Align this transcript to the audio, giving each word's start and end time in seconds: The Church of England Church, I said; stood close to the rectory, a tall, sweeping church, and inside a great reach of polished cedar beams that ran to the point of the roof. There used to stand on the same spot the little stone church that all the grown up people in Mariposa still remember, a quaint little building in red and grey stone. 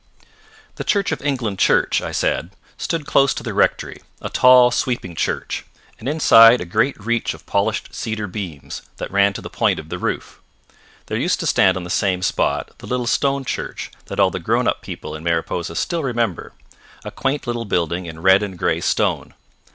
The 0.77 0.83
Church 0.83 1.11
of 1.11 1.21
England 1.21 1.59
Church, 1.59 2.01
I 2.01 2.11
said; 2.11 2.49
stood 2.75 3.05
close 3.05 3.35
to 3.35 3.43
the 3.43 3.53
rectory, 3.53 4.01
a 4.19 4.29
tall, 4.31 4.71
sweeping 4.71 5.13
church, 5.13 5.63
and 5.99 6.09
inside 6.09 6.59
a 6.59 6.65
great 6.65 6.97
reach 6.99 7.35
of 7.35 7.45
polished 7.45 7.93
cedar 7.93 8.25
beams 8.25 8.81
that 8.97 9.11
ran 9.11 9.33
to 9.33 9.41
the 9.41 9.47
point 9.51 9.77
of 9.77 9.89
the 9.89 9.99
roof. 9.99 10.41
There 11.05 11.19
used 11.19 11.39
to 11.41 11.45
stand 11.45 11.77
on 11.77 11.83
the 11.83 11.91
same 11.91 12.23
spot 12.23 12.71
the 12.79 12.87
little 12.87 13.05
stone 13.05 13.45
church 13.45 13.91
that 14.07 14.19
all 14.19 14.31
the 14.31 14.39
grown 14.39 14.67
up 14.67 14.81
people 14.81 15.13
in 15.13 15.23
Mariposa 15.23 15.75
still 15.75 16.01
remember, 16.01 16.53
a 17.05 17.11
quaint 17.11 17.45
little 17.45 17.65
building 17.65 18.07
in 18.07 18.23
red 18.23 18.41
and 18.41 18.57
grey 18.57 18.81
stone. 18.81 19.35